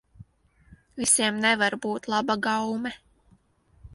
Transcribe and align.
Visiem 1.01 1.37
nevar 1.43 1.77
būt 1.85 2.09
laba 2.13 2.39
gaume. 2.47 2.95